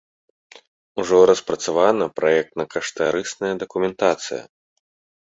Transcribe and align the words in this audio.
Ужо 1.01 1.17
распрацавана 1.31 2.07
праектна-каштарысная 2.19 3.53
дакументацыя. 3.65 4.41